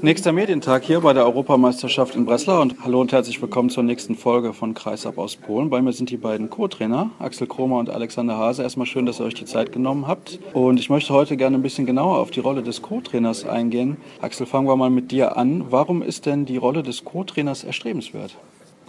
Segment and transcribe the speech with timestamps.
[0.00, 4.14] Nächster Medientag hier bei der Europameisterschaft in Breslau und hallo und herzlich willkommen zur nächsten
[4.14, 5.70] Folge von Kreisab aus Polen.
[5.70, 8.62] Bei mir sind die beiden Co-Trainer, Axel Kromer und Alexander Hase.
[8.62, 10.38] Erstmal schön, dass ihr euch die Zeit genommen habt.
[10.52, 13.96] Und ich möchte heute gerne ein bisschen genauer auf die Rolle des Co-Trainers eingehen.
[14.20, 15.64] Axel, fangen wir mal mit dir an.
[15.70, 18.36] Warum ist denn die Rolle des Co-Trainers erstrebenswert?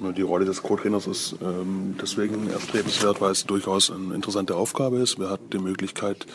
[0.01, 5.19] Die Rolle des Co-Trainers ist ähm, deswegen erstrebenswert, weil es durchaus eine interessante Aufgabe ist.
[5.19, 6.25] Wir hatten die Möglichkeit,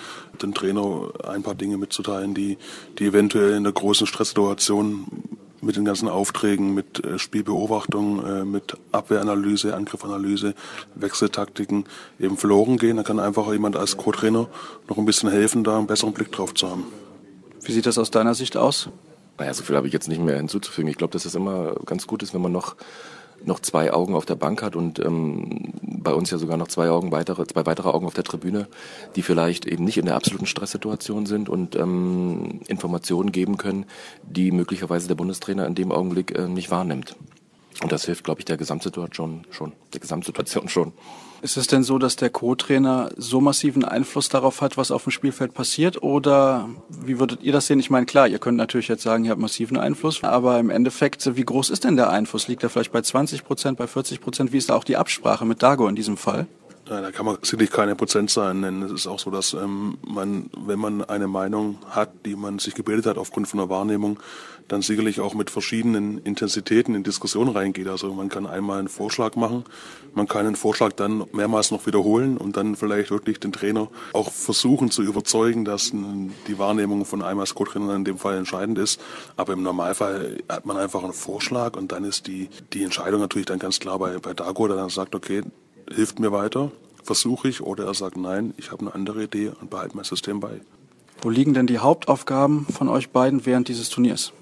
[0.42, 2.58] dem Trainer ein paar Dinge mitzuteilen, die,
[2.98, 5.06] die eventuell in der großen Stresssituation
[5.62, 10.54] mit den ganzen Aufträgen, mit äh, Spielbeobachtung, äh, mit Abwehranalyse, Angriffanalyse,
[10.94, 11.86] Wechseltaktiken
[12.20, 12.98] eben verloren gehen.
[12.98, 14.48] Da kann einfach jemand als Co-Trainer
[14.88, 16.84] noch ein bisschen helfen, da einen besseren Blick drauf zu haben.
[17.62, 18.90] Wie sieht das aus deiner Sicht aus?
[19.38, 20.88] Naja, so viel habe ich jetzt nicht mehr hinzuzufügen.
[20.88, 22.76] Ich glaube, dass es immer ganz gut ist, wenn man noch
[23.46, 26.90] noch zwei Augen auf der Bank hat und ähm, bei uns ja sogar noch zwei
[26.90, 28.68] Augen weitere, zwei weitere Augen auf der Tribüne,
[29.16, 33.86] die vielleicht eben nicht in der absoluten Stresssituation sind und ähm, Informationen geben können,
[34.22, 37.16] die möglicherweise der Bundestrainer in dem Augenblick äh, nicht wahrnimmt.
[37.82, 40.92] Und das hilft, glaube ich, der Gesamtsituation schon, der Gesamtsituation schon.
[41.42, 45.12] Ist es denn so, dass der Co-Trainer so massiven Einfluss darauf hat, was auf dem
[45.12, 46.02] Spielfeld passiert?
[46.02, 47.78] Oder wie würdet ihr das sehen?
[47.80, 51.36] Ich meine, klar, ihr könnt natürlich jetzt sagen, ihr habt massiven Einfluss, aber im Endeffekt,
[51.36, 52.48] wie groß ist denn der Einfluss?
[52.48, 54.52] Liegt er vielleicht bei 20 Prozent, bei 40 Prozent?
[54.52, 56.46] Wie ist da auch die Absprache mit Dago in diesem Fall?
[56.86, 58.82] Ja, da kann man sicherlich keine Prozentzahlen nennen.
[58.82, 62.74] Es ist auch so, dass ähm, man, wenn man eine Meinung hat, die man sich
[62.74, 64.18] gebildet hat aufgrund von einer Wahrnehmung,
[64.68, 67.88] dann sicherlich auch mit verschiedenen Intensitäten in Diskussionen reingeht.
[67.88, 69.64] Also man kann einmal einen Vorschlag machen,
[70.12, 74.30] man kann einen Vorschlag dann mehrmals noch wiederholen und dann vielleicht wirklich den Trainer auch
[74.30, 79.00] versuchen zu überzeugen, dass die Wahrnehmung von einem als Co-Trainer in dem Fall entscheidend ist.
[79.36, 83.46] Aber im Normalfall hat man einfach einen Vorschlag und dann ist die, die Entscheidung natürlich
[83.46, 85.42] dann ganz klar bei, bei Dago, der dann sagt, okay,
[85.92, 86.70] hilft mir weiter,
[87.02, 90.40] versuche ich, oder er sagt, nein, ich habe eine andere Idee und behalte mein System
[90.40, 90.60] bei.
[91.22, 94.32] Wo liegen denn die Hauptaufgaben von euch beiden während dieses Turniers?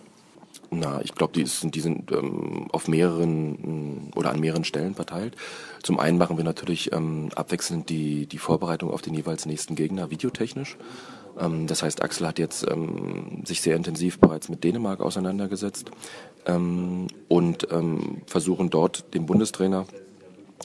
[0.74, 5.36] Na, ich glaube, die sind, die sind ähm, auf mehreren oder an mehreren Stellen verteilt.
[5.82, 10.10] Zum einen machen wir natürlich ähm, abwechselnd die, die Vorbereitung auf den jeweils nächsten Gegner
[10.10, 10.78] videotechnisch.
[11.38, 15.90] Ähm, das heißt, Axel hat jetzt ähm, sich sehr intensiv bereits mit Dänemark auseinandergesetzt
[16.46, 19.84] ähm, und ähm, versuchen dort dem Bundestrainer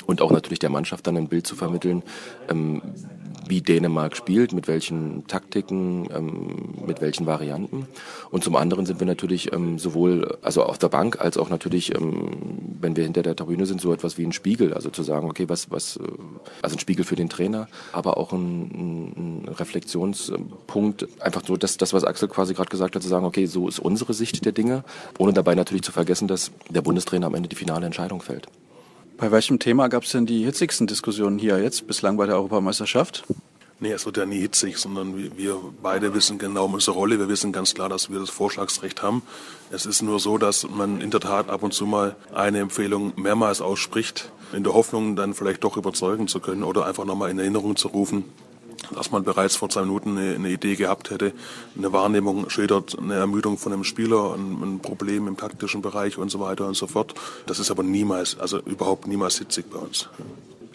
[0.05, 2.03] und auch natürlich der Mannschaft dann ein Bild zu vermitteln,
[2.49, 2.81] ähm,
[3.49, 7.87] wie Dänemark spielt, mit welchen Taktiken, ähm, mit welchen Varianten.
[8.31, 11.95] Und zum anderen sind wir natürlich ähm, sowohl also auf der Bank als auch natürlich,
[11.95, 12.31] ähm,
[12.79, 14.73] wenn wir hinter der Tribüne sind, so etwas wie ein Spiegel.
[14.73, 16.01] Also zu sagen, okay, was, was, äh,
[16.61, 21.93] also ein Spiegel für den Trainer, aber auch ein, ein Reflexionspunkt, einfach so das, das,
[21.93, 24.83] was Axel quasi gerade gesagt hat, zu sagen, okay, so ist unsere Sicht der Dinge,
[25.17, 28.47] ohne dabei natürlich zu vergessen, dass der Bundestrainer am Ende die finale Entscheidung fällt.
[29.17, 33.23] Bei welchem Thema gab es denn die hitzigsten Diskussionen hier jetzt bislang bei der Europameisterschaft?
[33.79, 37.17] Nee, es wird ja nie hitzig, sondern wir beide wissen genau unsere Rolle.
[37.17, 39.23] Wir wissen ganz klar, dass wir das Vorschlagsrecht haben.
[39.71, 43.13] Es ist nur so, dass man in der Tat ab und zu mal eine Empfehlung
[43.15, 47.39] mehrmals ausspricht, in der Hoffnung, dann vielleicht doch überzeugen zu können oder einfach nochmal in
[47.39, 48.23] Erinnerung zu rufen,
[48.93, 51.33] dass man bereits vor zwei Minuten eine, eine, Idee gehabt hätte,
[51.77, 56.29] eine Wahrnehmung schildert, eine Ermüdung von einem Spieler, ein, ein, Problem im taktischen Bereich und
[56.29, 57.13] so weiter und so fort.
[57.45, 60.09] Das ist aber niemals, also überhaupt niemals hitzig bei uns.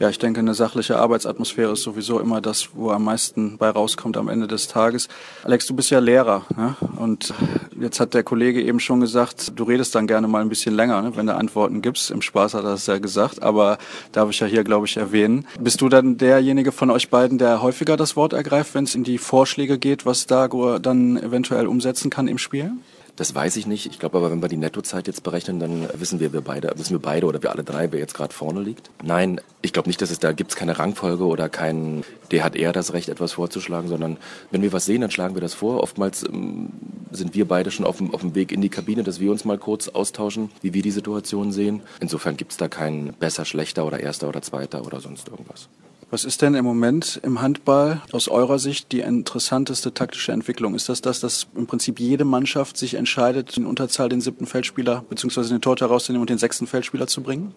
[0.03, 4.17] Ja, ich denke, eine sachliche Arbeitsatmosphäre ist sowieso immer das, wo am meisten bei rauskommt
[4.17, 5.07] am Ende des Tages.
[5.45, 6.75] Alex, du bist ja Lehrer ne?
[6.97, 7.33] und
[7.81, 11.01] jetzt hat der Kollege eben schon gesagt, du redest dann gerne mal ein bisschen länger,
[11.03, 11.13] ne?
[11.15, 12.11] wenn du Antworten gibst.
[12.11, 13.79] Im Spaß hat er es ja gesagt, aber
[14.11, 15.47] darf ich ja hier, glaube ich, erwähnen.
[15.61, 19.05] Bist du dann derjenige von euch beiden, der häufiger das Wort ergreift, wenn es in
[19.05, 22.73] die Vorschläge geht, was Dago dann eventuell umsetzen kann im Spiel?
[23.23, 23.87] Das weiß ich nicht.
[23.87, 26.91] Ich glaube aber, wenn wir die Nettozeit jetzt berechnen, dann wissen wir, wir beide, wissen
[26.91, 28.91] wir beide oder wir alle drei, wer jetzt gerade vorne liegt.
[29.01, 32.03] Nein, ich glaube nicht, dass es da gibt's keine Rangfolge oder kein,
[32.33, 34.17] der hat eher das Recht, etwas vorzuschlagen, sondern
[34.51, 35.85] wenn wir was sehen, dann schlagen wir das vor.
[35.85, 36.71] Oftmals ähm,
[37.13, 39.45] sind wir beide schon auf dem, auf dem Weg in die Kabine, dass wir uns
[39.45, 41.83] mal kurz austauschen, wie wir die Situation sehen.
[42.01, 45.69] Insofern gibt's da kein besser, schlechter oder erster oder zweiter oder sonst irgendwas.
[46.13, 50.75] Was ist denn im Moment im Handball aus eurer Sicht die interessanteste taktische Entwicklung?
[50.75, 55.07] Ist das das, dass im Prinzip jede Mannschaft sich entscheidet, in Unterzahl den siebten Feldspieler
[55.09, 55.49] bzw.
[55.49, 57.55] den Torhüter rauszunehmen und den sechsten Feldspieler zu bringen?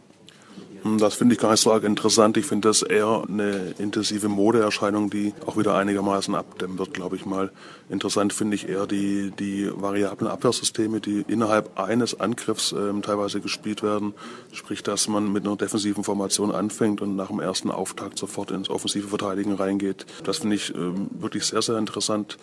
[0.85, 2.37] Hm, das finde ich gar nicht so arg interessant.
[2.37, 7.25] Ich finde das eher eine intensive Modeerscheinung, die auch wieder einigermaßen abdämmen wird, glaube ich
[7.25, 7.51] mal.
[7.89, 13.81] Interessant finde ich eher die, die variablen Abwehrsysteme, die innerhalb eines Angriffs ähm, teilweise gespielt
[13.81, 14.13] werden.
[14.51, 18.69] Sprich, dass man mit einer defensiven Formation anfängt und nach dem ersten Auftakt sofort ins
[18.69, 20.05] offensive Verteidigen reingeht.
[20.23, 22.37] Das finde ich ähm, wirklich sehr, sehr interessant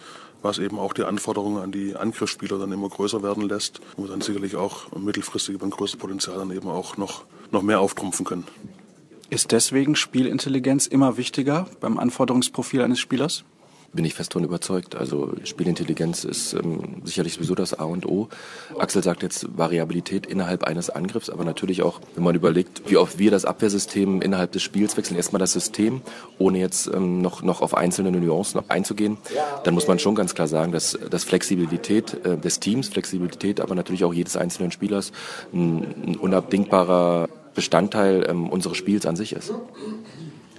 [0.45, 4.21] was eben auch die Anforderungen an die Angriffsspieler dann immer größer werden lässt, wo dann
[4.21, 7.23] sicherlich auch mittelfristig über ein größeres Potenzial dann eben auch noch,
[7.53, 8.45] noch mehr auftrumpfen können.
[9.31, 13.45] Ist deswegen Spielintelligenz immer wichtiger beim Anforderungsprofil eines Spielers?
[13.93, 14.97] bin ich fest davon überzeugt.
[14.97, 18.29] Also Spielintelligenz ist ähm, sicherlich sowieso das A und O.
[18.79, 23.19] Axel sagt jetzt Variabilität innerhalb eines Angriffs, aber natürlich auch, wenn man überlegt, wie oft
[23.19, 26.01] wir das Abwehrsystem innerhalb des Spiels wechseln, erstmal das System,
[26.39, 29.19] ohne jetzt ähm, noch, noch auf einzelne Nuancen noch einzugehen,
[29.65, 33.75] dann muss man schon ganz klar sagen, dass, dass Flexibilität äh, des Teams, Flexibilität aber
[33.75, 35.13] natürlich auch jedes einzelnen Spielers
[35.53, 39.53] ein, ein unabdingbarer Bestandteil ähm, unseres Spiels an sich ist.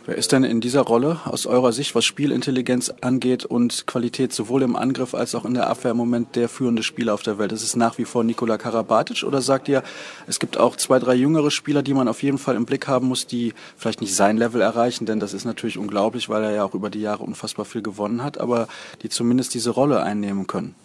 [0.06, 4.62] Wer ist denn in dieser Rolle aus eurer Sicht, was Spielintelligenz angeht und Qualität sowohl
[4.64, 7.54] im Angriff als auch in der Abwehr im Moment der führende Spieler auf der Welt?
[7.54, 9.82] Ist es nach wie vor Nikola Karabatic oder sagt ihr,
[10.28, 13.08] es gibt auch zwei, drei jüngere Spieler, die man auf jeden Fall im Blick haben
[13.08, 16.66] muss, die vielleicht nicht sein Level erreichen, denn das ist natürlich unglaublich, weil er ja
[16.66, 18.68] auch über die Jahre unfassbar viel gewonnen hat, aber
[19.04, 20.76] die zumindest diese Rolle einnehmen können?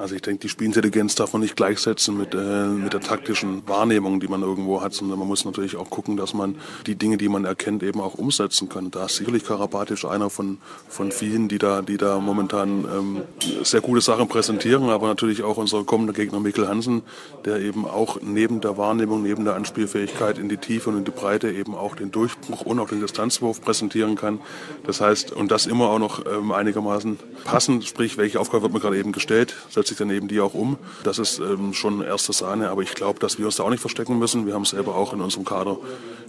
[0.00, 4.18] Also ich denke, die Spielintelligenz darf man nicht gleichsetzen mit, äh, mit der taktischen Wahrnehmung,
[4.18, 6.54] die man irgendwo hat, sondern man muss natürlich auch gucken, dass man
[6.86, 8.90] die Dinge, die man erkennt, eben auch umsetzen kann.
[8.90, 10.56] Da ist sicherlich Karabatic einer von,
[10.88, 13.22] von vielen, die da, die da momentan ähm,
[13.62, 17.02] sehr gute Sachen präsentieren, aber natürlich auch unser kommender Gegner Mikkel Hansen,
[17.44, 21.10] der eben auch neben der Wahrnehmung, neben der Anspielfähigkeit in die Tiefe und in die
[21.10, 24.40] Breite eben auch den Durchbruch und auch den Distanzwurf präsentieren kann.
[24.86, 28.80] Das heißt, und das immer auch noch ähm, einigermaßen passend, sprich, welche Aufgabe wird mir
[28.80, 29.54] gerade eben gestellt,
[29.90, 30.78] sich dann eben die auch um.
[31.04, 33.80] Das ist ähm, schon erste Sahne, aber ich glaube, dass wir uns da auch nicht
[33.80, 34.46] verstecken müssen.
[34.46, 35.76] Wir haben selber auch in unserem Kader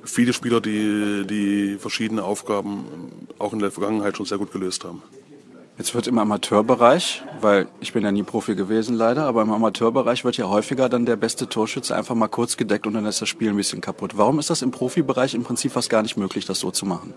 [0.03, 2.85] viele Spieler, die, die verschiedene Aufgaben
[3.39, 5.01] auch in der Vergangenheit schon sehr gut gelöst haben.
[5.77, 10.23] Jetzt wird im Amateurbereich, weil ich bin ja nie Profi gewesen leider, aber im Amateurbereich
[10.23, 13.29] wird ja häufiger dann der beste Torschütze einfach mal kurz gedeckt und dann ist das
[13.29, 14.17] Spiel ein bisschen kaputt.
[14.17, 17.13] Warum ist das im Profibereich im Prinzip fast gar nicht möglich, das so zu machen?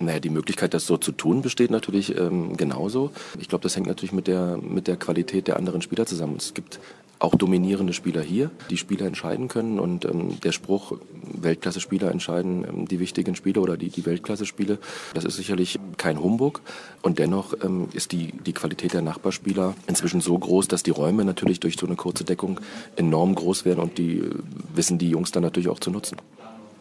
[0.00, 3.12] Naja, die Möglichkeit, das so zu tun, besteht natürlich ähm, genauso.
[3.40, 6.36] Ich glaube, das hängt natürlich mit der, mit der Qualität der anderen Spieler zusammen.
[6.36, 6.80] Es gibt
[7.24, 9.78] auch dominierende Spieler hier, die Spieler entscheiden können.
[9.78, 14.78] Und ähm, der Spruch, Weltklasse-Spieler entscheiden ähm, die wichtigen Spiele oder die, die Weltklasse-Spiele,
[15.14, 16.60] das ist sicherlich kein Humbug.
[17.02, 21.24] Und dennoch ähm, ist die, die Qualität der Nachbarspieler inzwischen so groß, dass die Räume
[21.24, 22.60] natürlich durch so eine kurze Deckung
[22.96, 24.30] enorm groß werden und die äh,
[24.74, 26.18] wissen die Jungs dann natürlich auch zu nutzen.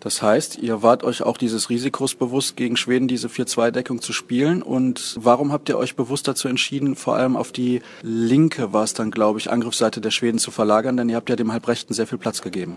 [0.04, 4.62] Das heißt, ihr wart euch auch dieses Risikos bewusst, gegen Schweden diese 4-2-Deckung zu spielen.
[4.62, 8.94] Und warum habt ihr euch bewusst dazu entschieden, vor allem auf die linke, war es
[8.94, 10.98] dann, glaube ich, Angriffsseite der Schweden zu verlagern?
[10.98, 12.76] Denn ihr habt ja dem Halbrechten sehr viel Platz gegeben.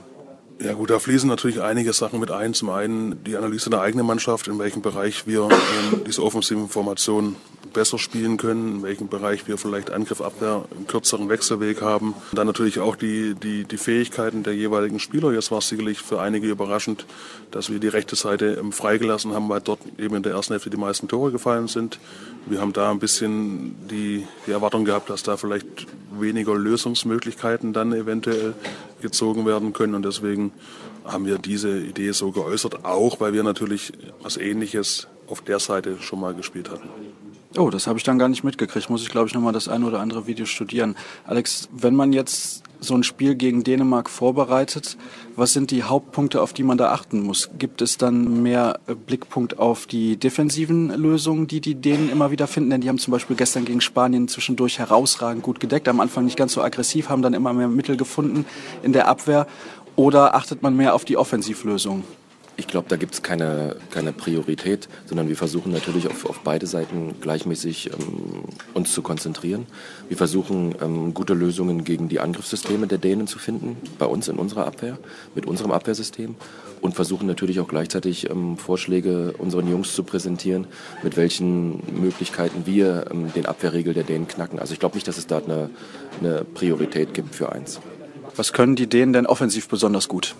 [0.58, 2.54] Ja gut, da fließen natürlich einige Sachen mit ein.
[2.54, 7.36] Zum einen die Analyse der eigenen Mannschaft, in welchem Bereich wir ähm, diese offensiven Formationen
[7.74, 12.14] besser spielen können, in welchem Bereich wir vielleicht Angriff, Abwehr, einen kürzeren Wechselweg haben.
[12.30, 15.30] Und dann natürlich auch die, die, die Fähigkeiten der jeweiligen Spieler.
[15.30, 17.04] Jetzt war es sicherlich für einige überraschend,
[17.50, 20.70] dass wir die rechte Seite ähm, freigelassen haben, weil dort eben in der ersten Hälfte
[20.70, 21.98] die meisten Tore gefallen sind.
[22.46, 25.86] Wir haben da ein bisschen die, die Erwartung gehabt, dass da vielleicht
[26.20, 28.54] weniger Lösungsmöglichkeiten dann eventuell
[29.00, 29.94] gezogen werden können.
[29.94, 30.52] Und deswegen
[31.04, 33.92] haben wir diese Idee so geäußert, auch weil wir natürlich
[34.22, 36.88] was Ähnliches auf der Seite schon mal gespielt hatten.
[37.56, 38.90] Oh, das habe ich dann gar nicht mitgekriegt.
[38.90, 40.96] Muss ich, glaube ich, nochmal das eine oder andere Video studieren.
[41.24, 44.98] Alex, wenn man jetzt so ein Spiel gegen Dänemark vorbereitet,
[45.34, 47.48] was sind die Hauptpunkte, auf die man da achten muss?
[47.58, 52.70] Gibt es dann mehr Blickpunkt auf die defensiven Lösungen, die die Dänen immer wieder finden?
[52.70, 56.36] Denn die haben zum Beispiel gestern gegen Spanien zwischendurch herausragend gut gedeckt, am Anfang nicht
[56.36, 58.44] ganz so aggressiv, haben dann immer mehr Mittel gefunden
[58.82, 59.46] in der Abwehr.
[59.94, 62.04] Oder achtet man mehr auf die Offensivlösungen?
[62.58, 66.66] Ich glaube, da gibt es keine, keine Priorität, sondern wir versuchen natürlich auf, auf beide
[66.66, 69.66] Seiten gleichmäßig ähm, uns zu konzentrieren.
[70.08, 74.36] Wir versuchen ähm, gute Lösungen gegen die Angriffssysteme der Dänen zu finden, bei uns in
[74.36, 74.98] unserer Abwehr,
[75.34, 76.34] mit unserem Abwehrsystem
[76.80, 80.66] und versuchen natürlich auch gleichzeitig ähm, Vorschläge unseren Jungs zu präsentieren,
[81.02, 84.58] mit welchen Möglichkeiten wir ähm, den Abwehrregel der Dänen knacken.
[84.58, 85.68] Also ich glaube nicht, dass es da eine,
[86.20, 87.80] eine Priorität gibt für eins.
[88.34, 90.34] Was können die Dänen denn offensiv besonders gut?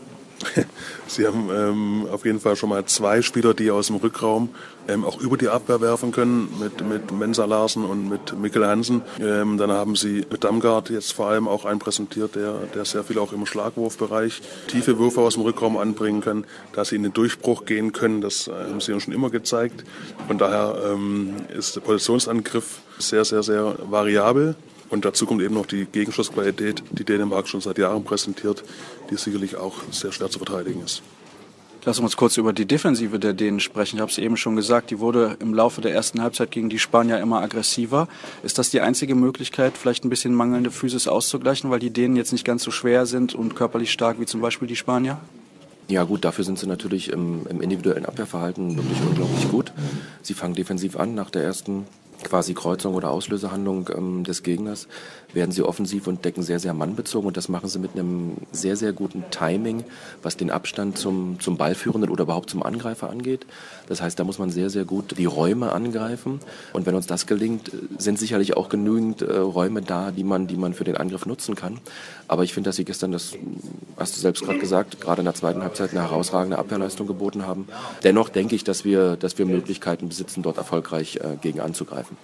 [1.06, 4.50] Sie haben ähm, auf jeden Fall schon mal zwei Spieler, die aus dem Rückraum
[4.88, 9.02] ähm, auch über die Abwehr werfen können, mit, mit Mensa Larsen und mit Mikkel Hansen.
[9.20, 13.04] Ähm, dann haben Sie mit Damgard jetzt vor allem auch einen präsentiert, der, der sehr
[13.04, 17.12] viel auch im Schlagwurfbereich tiefe Würfe aus dem Rückraum anbringen kann, dass sie in den
[17.12, 18.20] Durchbruch gehen können.
[18.20, 19.84] Das äh, haben Sie uns schon immer gezeigt.
[20.26, 24.54] Von daher ähm, ist der Positionsangriff sehr, sehr, sehr variabel.
[24.88, 28.62] Und dazu kommt eben noch die Gegenschussqualität, die Dänemark schon seit Jahren präsentiert,
[29.10, 31.02] die sicherlich auch sehr schwer zu verteidigen ist.
[31.86, 33.96] Lass uns kurz über die Defensive der Dänen sprechen.
[33.96, 36.80] Ich habe es eben schon gesagt, die wurde im Laufe der ersten Halbzeit gegen die
[36.80, 38.08] Spanier immer aggressiver.
[38.42, 42.32] Ist das die einzige Möglichkeit, vielleicht ein bisschen mangelnde Physis auszugleichen, weil die Dänen jetzt
[42.32, 45.20] nicht ganz so schwer sind und körperlich stark wie zum Beispiel die Spanier?
[45.86, 49.72] Ja gut, dafür sind sie natürlich im, im individuellen Abwehrverhalten wirklich unglaublich gut.
[50.22, 51.86] Sie fangen defensiv an nach der ersten
[52.26, 54.88] quasi Kreuzung oder Auslösehandlung ähm, des Gegners,
[55.32, 57.28] werden sie offensiv und decken sehr, sehr mannbezogen.
[57.28, 59.84] Und das machen sie mit einem sehr, sehr guten Timing,
[60.22, 63.46] was den Abstand zum, zum Ballführenden oder überhaupt zum Angreifer angeht.
[63.88, 66.40] Das heißt, da muss man sehr, sehr gut die Räume angreifen.
[66.72, 70.56] Und wenn uns das gelingt, sind sicherlich auch genügend äh, Räume da, die man, die
[70.56, 71.78] man für den Angriff nutzen kann.
[72.28, 73.34] Aber ich finde, dass sie gestern, das
[73.96, 77.68] hast du selbst gerade gesagt, gerade in der zweiten Halbzeit eine herausragende Abwehrleistung geboten haben.
[78.02, 82.15] Dennoch denke ich, dass wir, dass wir Möglichkeiten besitzen, dort erfolgreich äh, gegen anzugreifen.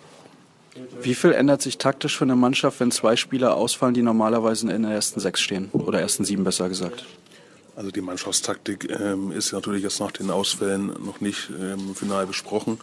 [1.01, 4.83] Wie viel ändert sich taktisch für eine Mannschaft, wenn zwei Spieler ausfallen, die normalerweise in
[4.83, 5.69] der ersten sechs stehen?
[5.73, 7.05] Oder ersten sieben besser gesagt?
[7.77, 12.79] Also die Mannschaftstaktik ähm, ist natürlich jetzt nach den Ausfällen noch nicht ähm, final besprochen.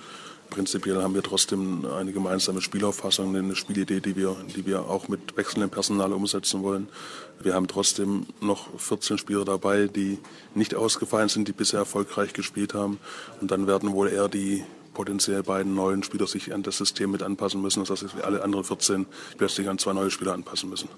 [0.50, 5.38] Prinzipiell haben wir trotzdem eine gemeinsame Spielauffassung, eine Spielidee, die wir, die wir auch mit
[5.38, 6.89] wechselndem Personal umsetzen wollen.
[7.39, 10.17] Wir haben trotzdem noch 14 Spieler dabei, die
[10.55, 13.00] nicht ausgefallen sind, die bisher erfolgreich gespielt haben.
[13.41, 14.63] Und dann werden wohl eher die
[15.00, 17.86] potenziell beiden neuen Spieler sich an das System mit anpassen müssen.
[17.86, 19.06] Das heißt, alle anderen 14
[19.38, 20.89] plötzlich an zwei neue Spieler anpassen müssen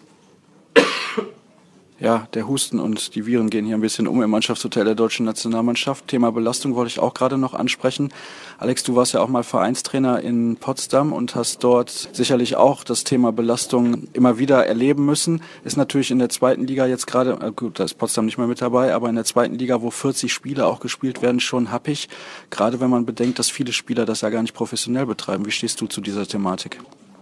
[2.01, 5.23] ja, der Husten und die Viren gehen hier ein bisschen um im Mannschaftshotel der deutschen
[5.23, 6.07] Nationalmannschaft.
[6.07, 8.11] Thema Belastung wollte ich auch gerade noch ansprechen.
[8.57, 13.03] Alex, du warst ja auch mal Vereinstrainer in Potsdam und hast dort sicherlich auch das
[13.03, 15.43] Thema Belastung immer wieder erleben müssen.
[15.63, 18.47] Ist natürlich in der zweiten Liga jetzt gerade, äh gut, da ist Potsdam nicht mehr
[18.47, 22.09] mit dabei, aber in der zweiten Liga, wo 40 Spiele auch gespielt werden, schon happig.
[22.49, 25.45] Gerade wenn man bedenkt, dass viele Spieler das ja gar nicht professionell betreiben.
[25.45, 26.79] Wie stehst du zu dieser Thematik?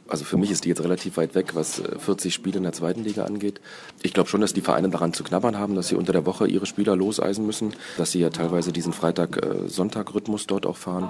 [0.10, 2.74] Also für mich ist die jetzt relativ weit weg, was 40 äh, Spiele in der
[2.74, 3.62] zweiten Liga angeht.
[4.02, 6.48] Ich glaube schon, dass die Vereine daran zu knabbern haben, dass sie unter der Woche
[6.48, 11.10] ihre Spieler loseisen müssen, dass sie ja teilweise diesen Freitag-Sonntag-Rhythmus dort auch fahren.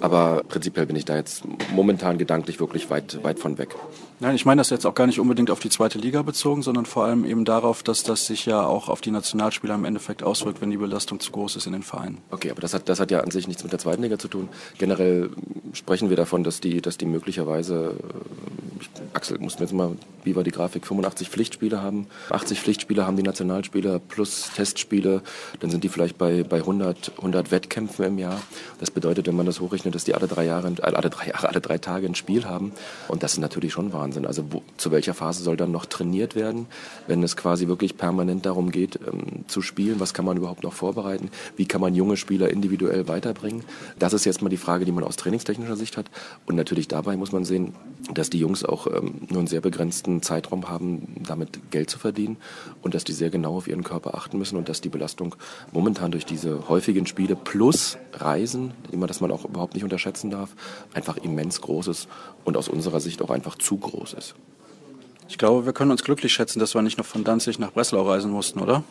[0.00, 3.76] Aber prinzipiell bin ich da jetzt momentan gedanklich wirklich weit, weit von weg.
[4.22, 6.84] Nein, ich meine das jetzt auch gar nicht unbedingt auf die zweite Liga bezogen, sondern
[6.84, 10.60] vor allem eben darauf, dass das sich ja auch auf die Nationalspieler im Endeffekt auswirkt,
[10.60, 12.18] wenn die Belastung zu groß ist in den Vereinen.
[12.30, 14.28] Okay, aber das hat, das hat ja an sich nichts mit der zweiten Liga zu
[14.28, 14.50] tun.
[14.76, 15.30] Generell
[15.72, 17.96] sprechen wir davon, dass die, dass die möglicherweise,
[18.80, 23.06] äh, Axel, muss mir jetzt mal, wie war die Grafik, 85 Pflichtspiele haben, 80 Pflichtspiele
[23.06, 25.22] haben die Nationalspieler plus Testspiele,
[25.58, 28.40] dann sind die vielleicht bei, bei 100, 100 Wettkämpfen im Jahr.
[28.78, 31.60] Das bedeutet, wenn man das hochrechnet, dass die alle drei Jahre, alle drei Jahre, alle
[31.60, 32.72] drei Tage ein Spiel haben.
[33.08, 34.26] Und das ist natürlich schon Wahnsinn.
[34.26, 36.66] Also wo, zu welcher Phase soll dann noch trainiert werden,
[37.06, 39.98] wenn es quasi wirklich permanent darum geht, ähm, zu spielen?
[39.98, 41.30] Was kann man überhaupt noch vorbereiten?
[41.56, 43.64] Wie kann man junge Spieler individuell weiterbringen?
[43.98, 46.06] Das ist jetzt mal die Frage, die man aus trainingstechnischer Sicht hat.
[46.46, 47.74] Und natürlich dabei muss man sehen,
[48.14, 52.36] dass die Jungs auch ähm, nur einen sehr begrenzten Zeitraum haben, damit Geld zu verdienen
[52.82, 55.34] und dass die sehr genau auf ihren Körper achten müssen und dass die Belastung
[55.72, 60.50] momentan durch diese häufigen Spiele plus Reisen, man, das man auch überhaupt nicht unterschätzen darf,
[60.94, 62.08] einfach immens groß ist
[62.44, 64.34] und aus unserer Sicht auch einfach zu groß ist.
[65.28, 68.02] Ich glaube, wir können uns glücklich schätzen, dass wir nicht noch von Danzig nach Breslau
[68.02, 68.82] reisen mussten, oder?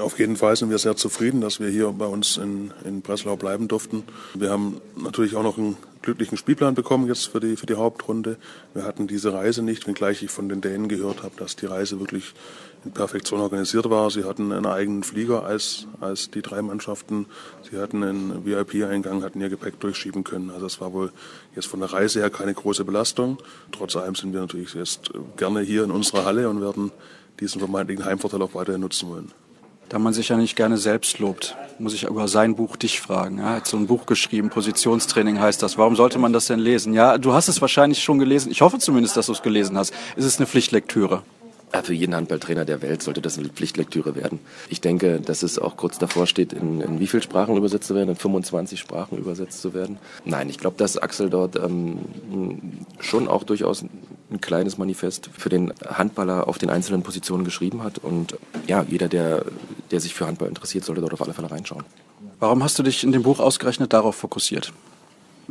[0.00, 3.36] Auf jeden Fall sind wir sehr zufrieden, dass wir hier bei uns in, in Breslau
[3.36, 4.04] bleiben durften.
[4.34, 8.36] Wir haben natürlich auch noch einen glücklichen Spielplan bekommen jetzt für die, für die Hauptrunde.
[8.74, 12.00] Wir hatten diese Reise nicht, wenngleich ich von den Dänen gehört habe, dass die Reise
[12.00, 12.34] wirklich
[12.84, 14.10] in Perfektion organisiert war.
[14.10, 17.26] Sie hatten einen eigenen Flieger als, als die drei Mannschaften.
[17.70, 20.50] Sie hatten einen VIP-Eingang, hatten ihr Gepäck durchschieben können.
[20.50, 21.12] Also es war wohl
[21.54, 23.38] jetzt von der Reise her keine große Belastung.
[23.72, 26.90] Trotz allem sind wir natürlich jetzt gerne hier in unserer Halle und werden
[27.40, 29.32] diesen vermeintlichen Heimvorteil auch weiterhin nutzen wollen.
[29.90, 33.38] Da man sich ja nicht gerne selbst lobt, muss ich über sein Buch dich fragen.
[33.40, 35.78] Er hat so ein Buch geschrieben, Positionstraining heißt das.
[35.78, 36.94] Warum sollte man das denn lesen?
[36.94, 38.52] Ja, du hast es wahrscheinlich schon gelesen.
[38.52, 39.92] Ich hoffe zumindest, dass du es gelesen hast.
[40.14, 41.24] Ist es eine Pflichtlektüre?
[41.82, 44.38] Für jeden Handballtrainer der Welt sollte das eine Pflichtlektüre werden.
[44.68, 47.96] Ich denke, dass es auch kurz davor steht, in, in wie viele Sprachen übersetzt zu
[47.96, 49.98] werden, in 25 Sprachen übersetzt zu werden.
[50.24, 51.98] Nein, ich glaube, dass Axel dort ähm,
[53.00, 53.84] schon auch durchaus
[54.30, 57.98] ein kleines Manifest für den Handballer auf den einzelnen Positionen geschrieben hat.
[57.98, 59.44] Und ja, jeder, der,
[59.90, 61.84] der sich für Handball interessiert, sollte dort auf alle Fälle reinschauen.
[62.38, 64.72] Warum hast du dich in dem Buch ausgerechnet darauf fokussiert?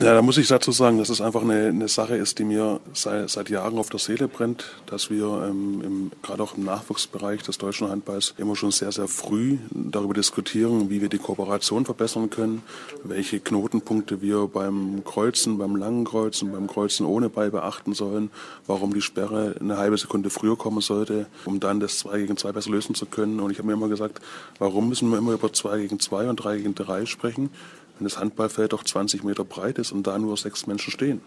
[0.01, 2.79] Ja, da muss ich dazu sagen, dass es einfach eine, eine Sache ist, die mir
[2.93, 7.43] seit, seit Jahren auf der Seele brennt, dass wir ähm, im, gerade auch im Nachwuchsbereich
[7.43, 12.29] des deutschen Handballs immer schon sehr, sehr früh darüber diskutieren, wie wir die Kooperation verbessern
[12.29, 12.61] können,
[13.03, 18.31] welche Knotenpunkte wir beim Kreuzen, beim langen Kreuzen, beim Kreuzen ohne Ball beachten sollen,
[18.67, 22.53] warum die Sperre eine halbe Sekunde früher kommen sollte, um dann das 2 gegen 2
[22.53, 23.41] besser lösen zu können.
[23.41, 24.21] Und ich habe mir immer gesagt,
[24.59, 27.49] warum müssen wir immer über 2 gegen 2 und 3 gegen 3 sprechen?
[27.99, 31.21] Wenn das Handballfeld doch 20 Meter breit ist und da nur sechs Menschen stehen.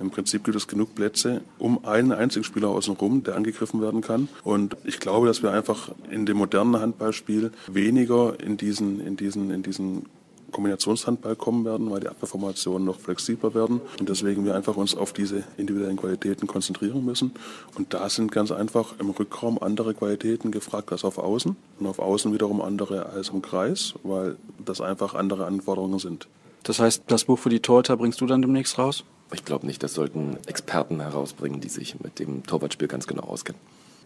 [0.00, 4.28] Im Prinzip gibt es genug Plätze um einen einzigen Spieler außenrum, der angegriffen werden kann.
[4.42, 9.50] Und ich glaube, dass wir einfach in dem modernen Handballspiel weniger in diesen, in diesen,
[9.50, 10.06] in diesen
[10.54, 15.12] Kombinationshandball kommen werden, weil die Abwehrformationen noch flexibler werden und deswegen wir einfach uns auf
[15.12, 17.32] diese individuellen Qualitäten konzentrieren müssen.
[17.74, 21.98] Und da sind ganz einfach im Rückraum andere Qualitäten gefragt als auf Außen und auf
[21.98, 26.28] Außen wiederum andere als im Kreis, weil das einfach andere Anforderungen sind.
[26.62, 29.04] Das heißt, das Buch für die Torhüter bringst du dann demnächst raus?
[29.32, 33.60] Ich glaube nicht, das sollten Experten herausbringen, die sich mit dem Torwartspiel ganz genau auskennen.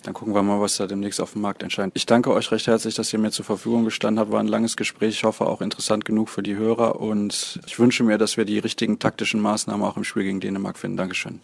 [0.05, 1.93] Dann gucken wir mal, was da demnächst auf dem Markt entscheidet.
[1.95, 4.31] Ich danke euch recht herzlich, dass ihr mir zur Verfügung gestanden habt.
[4.31, 5.11] War ein langes Gespräch.
[5.11, 7.00] Ich hoffe auch interessant genug für die Hörer.
[7.00, 10.78] Und ich wünsche mir, dass wir die richtigen taktischen Maßnahmen auch im Spiel gegen Dänemark
[10.78, 10.97] finden.
[10.97, 11.40] Dankeschön.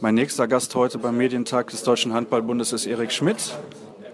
[0.00, 3.56] Mein nächster Gast heute beim Medientag des Deutschen Handballbundes ist Erik Schmidt.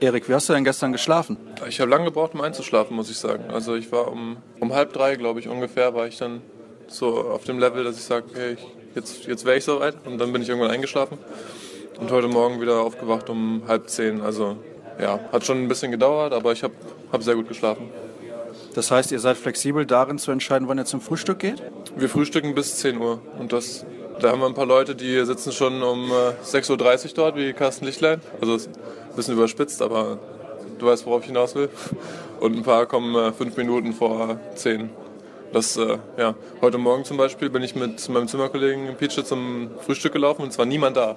[0.00, 1.36] Erik, wie hast du denn gestern geschlafen?
[1.68, 3.50] Ich habe lange gebraucht, um einzuschlafen, muss ich sagen.
[3.50, 6.40] Also ich war um, um halb drei, glaube ich, ungefähr, war ich dann
[6.88, 9.94] so auf dem Level, dass ich sage, okay, ich jetzt, jetzt wäre ich soweit.
[10.04, 11.18] Und dann bin ich irgendwann eingeschlafen.
[11.98, 14.20] Und heute Morgen wieder aufgewacht um halb zehn.
[14.20, 14.56] Also
[15.00, 16.74] ja, hat schon ein bisschen gedauert, aber ich habe
[17.12, 17.90] hab sehr gut geschlafen.
[18.74, 21.62] Das heißt, ihr seid flexibel darin zu entscheiden, wann ihr zum Frühstück geht?
[21.96, 23.20] Wir frühstücken bis 10 Uhr.
[23.38, 23.84] Und das,
[24.20, 27.84] da haben wir ein paar Leute, die sitzen schon um 6.30 Uhr dort, wie Carsten
[27.84, 28.20] Lichtlein.
[28.40, 30.18] Also ist ein bisschen überspitzt, aber
[30.78, 31.68] du weißt, worauf ich hinaus will.
[32.40, 34.90] Und ein paar kommen fünf Minuten vor 10
[35.52, 40.12] das, äh, ja, heute Morgen zum Beispiel bin ich mit meinem Zimmerkollegen Peach zum Frühstück
[40.12, 41.16] gelaufen und es war niemand da.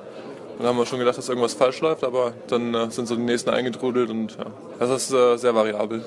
[0.58, 3.22] Dann haben wir schon gedacht, dass irgendwas falsch läuft, aber dann äh, sind so die
[3.22, 4.46] nächsten eingetrudelt und ja,
[4.80, 6.04] das ist äh, sehr variabel.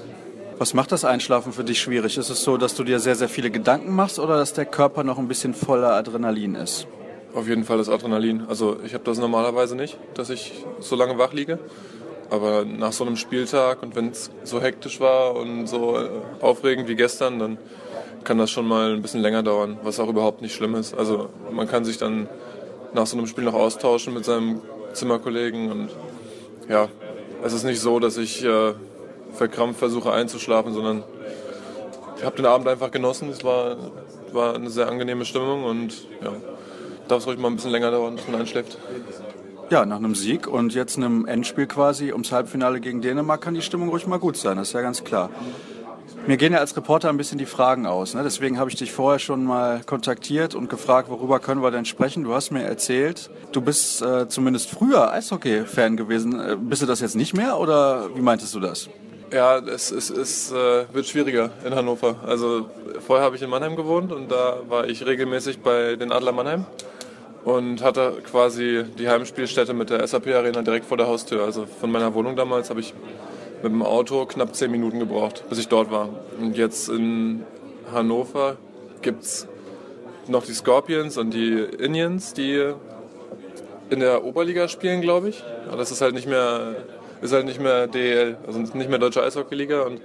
[0.58, 2.18] Was macht das Einschlafen für dich schwierig?
[2.18, 5.04] Ist es so, dass du dir sehr, sehr viele Gedanken machst oder dass der Körper
[5.04, 6.86] noch ein bisschen voller Adrenalin ist?
[7.34, 8.44] Auf jeden Fall das Adrenalin.
[8.48, 11.58] Also ich habe das normalerweise nicht, dass ich so lange wach liege.
[12.30, 16.08] Aber nach so einem Spieltag und wenn es so hektisch war und so äh,
[16.40, 17.58] aufregend wie gestern, dann
[18.24, 20.94] kann das schon mal ein bisschen länger dauern, was auch überhaupt nicht schlimm ist.
[20.94, 22.28] Also man kann sich dann
[22.92, 24.60] nach so einem Spiel noch austauschen mit seinem
[24.92, 25.90] Zimmerkollegen und
[26.68, 26.88] ja,
[27.42, 28.74] es ist nicht so, dass ich äh,
[29.32, 31.04] verkrampft versuche einzuschlafen, sondern
[32.18, 33.30] ich habe den Abend einfach genossen.
[33.30, 33.76] Es war,
[34.32, 36.32] war eine sehr angenehme Stimmung und ja,
[37.06, 38.78] darf es ruhig mal ein bisschen länger dauern, bis man einschläft.
[39.70, 43.62] Ja, nach einem Sieg und jetzt einem Endspiel quasi ums Halbfinale gegen Dänemark kann die
[43.62, 45.30] Stimmung ruhig mal gut sein, das ist ja ganz klar.
[46.28, 48.12] Mir gehen ja als Reporter ein bisschen die Fragen aus.
[48.12, 48.22] Ne?
[48.22, 52.22] Deswegen habe ich dich vorher schon mal kontaktiert und gefragt, worüber können wir denn sprechen.
[52.22, 56.38] Du hast mir erzählt, du bist äh, zumindest früher Eishockey-Fan gewesen.
[56.38, 58.90] Äh, bist du das jetzt nicht mehr oder wie meintest du das?
[59.32, 62.16] Ja, es, es, es äh, wird schwieriger in Hannover.
[62.26, 62.68] Also
[63.06, 66.66] vorher habe ich in Mannheim gewohnt und da war ich regelmäßig bei den Adler Mannheim
[67.44, 71.44] und hatte quasi die Heimspielstätte mit der SAP Arena direkt vor der Haustür.
[71.44, 72.92] Also von meiner Wohnung damals habe ich
[73.62, 76.08] mit dem Auto knapp zehn Minuten gebraucht, bis ich dort war.
[76.38, 77.44] Und jetzt in
[77.92, 78.56] Hannover
[79.02, 79.48] gibt es
[80.28, 82.72] noch die Scorpions und die Indians, die
[83.90, 85.42] in der Oberliga spielen, glaube ich.
[85.68, 86.76] Aber das ist halt nicht mehr,
[87.22, 89.82] ist halt nicht mehr DEL, also nicht mehr Deutsche Eishockeyliga.
[89.82, 90.00] Und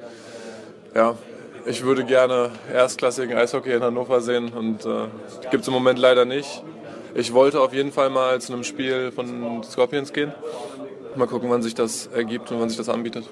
[0.96, 1.16] ja,
[1.66, 5.08] ich würde gerne erstklassigen Eishockey in Hannover sehen und äh,
[5.52, 6.64] gibt es im Moment leider nicht.
[7.16, 10.34] Ich wollte auf jeden Fall mal zu einem Spiel von Scorpions gehen.
[11.16, 13.30] Mal gucken, wann sich das ergibt und wann sich das anbietet.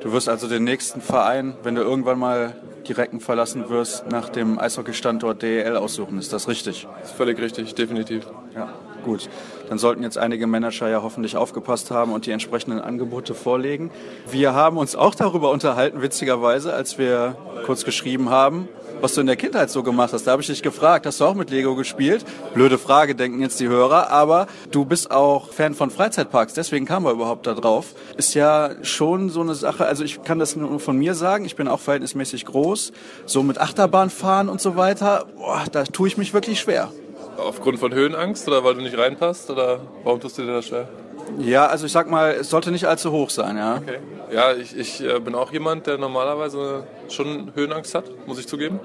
[0.00, 2.54] Du wirst also den nächsten Verein, wenn du irgendwann mal
[2.86, 6.18] die Recken verlassen wirst, nach dem Eishockey-Standort DEL aussuchen.
[6.18, 6.88] Ist das richtig?
[7.00, 8.26] Das ist völlig richtig, definitiv.
[8.54, 8.72] Ja,
[9.04, 9.28] gut.
[9.68, 13.90] Dann sollten jetzt einige Manager ja hoffentlich aufgepasst haben und die entsprechenden Angebote vorlegen.
[14.30, 17.36] Wir haben uns auch darüber unterhalten, witzigerweise, als wir
[17.66, 18.68] kurz geschrieben haben,
[19.00, 20.26] was du in der Kindheit so gemacht hast.
[20.26, 22.24] Da habe ich dich gefragt, hast du auch mit Lego gespielt?
[22.54, 27.06] Blöde Frage, denken jetzt die Hörer, aber du bist auch Fan von Freizeitparks, deswegen kam
[27.06, 27.94] er überhaupt da drauf.
[28.16, 31.56] Ist ja schon so eine Sache, also ich kann das nur von mir sagen, ich
[31.56, 32.92] bin auch verhältnismäßig groß,
[33.26, 36.92] so mit Achterbahn fahren und so weiter, boah, da tue ich mich wirklich schwer.
[37.36, 40.88] Aufgrund von Höhenangst oder weil du nicht reinpasst oder warum tust du dir das schwer?
[41.38, 43.76] Ja, also ich sag mal, es sollte nicht allzu hoch sein, ja.
[43.76, 43.98] Okay.
[44.32, 48.80] Ja, ich, ich äh, bin auch jemand, der normalerweise schon Höhenangst hat, muss ich zugeben.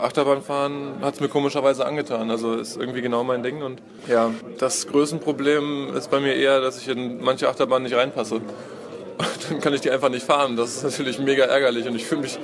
[0.00, 2.30] Achterbahnfahren hat es mir komischerweise angetan.
[2.30, 3.62] Also ist irgendwie genau mein Ding.
[3.62, 8.40] Und ja, das Größenproblem ist bei mir eher, dass ich in manche Achterbahnen nicht reinpasse.
[9.48, 10.56] Dann kann ich die einfach nicht fahren.
[10.56, 12.38] Das ist natürlich mega ärgerlich und ich fühle mich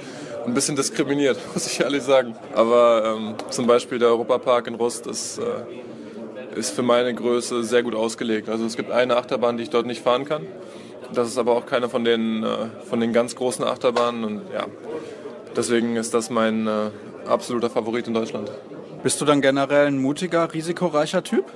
[0.47, 2.35] ein bisschen diskriminiert, muss ich ehrlich sagen.
[2.55, 5.43] Aber ähm, zum Beispiel der Europapark in Rust ist äh,
[6.55, 8.49] ist für meine Größe sehr gut ausgelegt.
[8.49, 10.47] Also es gibt eine Achterbahn, die ich dort nicht fahren kann.
[11.13, 14.25] Das ist aber auch keine von den, äh, von den ganz großen Achterbahnen.
[14.25, 14.67] Und ja,
[15.57, 16.91] deswegen ist das mein äh,
[17.27, 18.51] absoluter Favorit in Deutschland.
[19.03, 21.47] Bist du dann generell ein mutiger, risikoreicher Typ?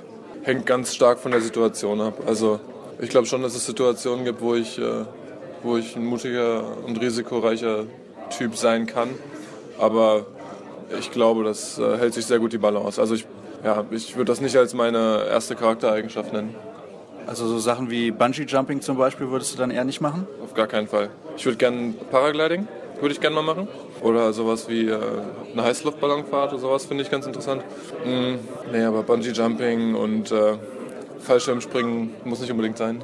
[0.43, 2.23] Hängt ganz stark von der Situation ab.
[2.25, 2.59] Also
[2.99, 5.05] ich glaube schon, dass es Situationen gibt, wo ich, äh,
[5.63, 7.85] wo ich ein mutiger und risikoreicher
[8.37, 9.09] Typ sein kann.
[9.77, 10.25] Aber
[10.99, 13.01] ich glaube, das hält sich sehr gut die Balance.
[13.01, 13.25] Also ich,
[13.65, 16.55] ja, ich würde das nicht als meine erste Charaktereigenschaft nennen.
[17.25, 20.27] Also so Sachen wie Bungee-Jumping zum Beispiel würdest du dann eher nicht machen?
[20.43, 21.09] Auf gar keinen Fall.
[21.35, 22.67] Ich würde gerne Paragliding,
[23.01, 23.67] würde ich gerne mal machen.
[24.01, 24.99] Oder sowas wie äh,
[25.53, 27.63] eine Heißluftballonfahrt oder sowas finde ich ganz interessant.
[28.05, 28.35] Mm,
[28.71, 30.53] nee, aber Bungee-Jumping und äh,
[31.21, 33.03] Fallschirmspringen muss nicht unbedingt sein.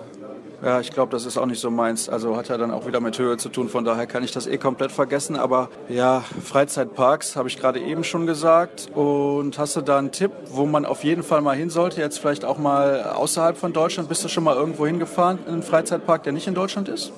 [0.63, 2.08] Ja, ich glaube, das ist auch nicht so meins.
[2.08, 3.67] Also hat ja dann auch wieder mit Höhe zu tun.
[3.67, 5.36] Von daher kann ich das eh komplett vergessen.
[5.36, 8.89] Aber ja, Freizeitparks habe ich gerade eben schon gesagt.
[8.93, 12.00] Und hast du da einen Tipp, wo man auf jeden Fall mal hin sollte?
[12.00, 14.08] Jetzt vielleicht auch mal außerhalb von Deutschland.
[14.08, 17.12] Bist du schon mal irgendwo hingefahren in einen Freizeitpark, der nicht in Deutschland ist?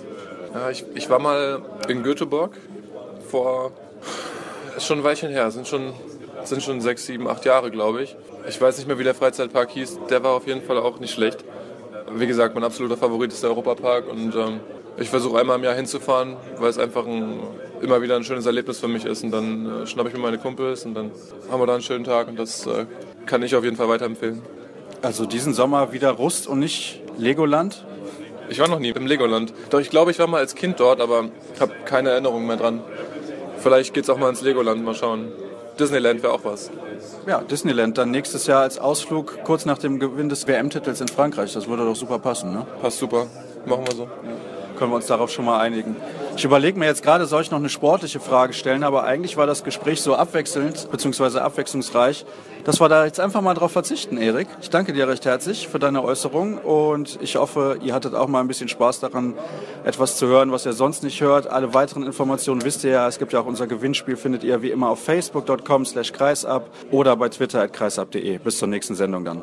[0.54, 2.58] Ja, ich, ich war mal in Göteborg
[3.30, 3.72] vor,
[4.78, 5.92] ist schon ein Weilchen her, sind schon,
[6.44, 8.16] sind schon sechs, sieben, acht Jahre, glaube ich.
[8.48, 10.00] Ich weiß nicht mehr, wie der Freizeitpark hieß.
[10.10, 11.44] Der war auf jeden Fall auch nicht schlecht
[12.16, 14.60] wie gesagt, mein absoluter Favorit ist der Europapark und ähm,
[14.98, 17.40] ich versuche einmal im Jahr hinzufahren, weil es einfach ein,
[17.82, 20.38] immer wieder ein schönes Erlebnis für mich ist und dann äh, schnappe ich mir meine
[20.38, 21.12] Kumpels und dann
[21.50, 22.86] haben wir da einen schönen Tag und das äh,
[23.26, 24.42] kann ich auf jeden Fall weiterempfehlen.
[25.02, 27.86] Also diesen Sommer wieder Rust und nicht Legoland?
[28.50, 29.54] Ich war noch nie im Legoland.
[29.70, 32.82] Doch ich glaube, ich war mal als Kind dort, aber habe keine Erinnerung mehr dran.
[33.58, 35.32] Vielleicht geht es auch mal ins Legoland, mal schauen.
[35.80, 36.70] Disneyland wäre auch was.
[37.28, 41.54] Ja, Disneyland dann nächstes Jahr als Ausflug kurz nach dem Gewinn des WM-Titels in Frankreich.
[41.54, 42.66] Das würde doch super passen, ne?
[42.82, 43.28] Passt super.
[43.66, 44.08] Machen wir so.
[44.78, 45.96] Können wir uns darauf schon mal einigen.
[46.36, 49.46] Ich überlege mir jetzt gerade, soll ich noch eine sportliche Frage stellen, aber eigentlich war
[49.46, 51.40] das Gespräch so abwechselnd bzw.
[51.40, 52.26] abwechslungsreich,
[52.64, 54.48] dass wir da jetzt einfach mal drauf verzichten, Erik.
[54.62, 58.42] Ich danke dir recht herzlich für deine Äußerung und ich hoffe, ihr hattet auch mal
[58.42, 59.36] ein bisschen Spaß daran,
[59.84, 61.48] etwas zu hören, was ihr sonst nicht hört.
[61.48, 63.08] Alle weiteren Informationen wisst ihr ja.
[63.08, 67.16] Es gibt ja auch unser Gewinnspiel, findet ihr wie immer auf facebook.com slash kreisab oder
[67.16, 68.40] bei twitter at kreisab.de.
[68.40, 69.42] Bis zur nächsten Sendung dann.